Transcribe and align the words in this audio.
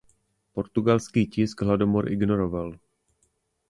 Portugalský 0.53 1.27
tisk 1.27 1.61
hladomor 1.61 2.11
ignoroval. 2.11 2.79